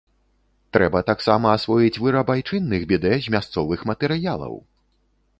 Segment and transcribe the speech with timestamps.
[0.75, 4.57] Трэба таксама асвоіць выраб айчынных бідэ з мясцовых матэрыялаў!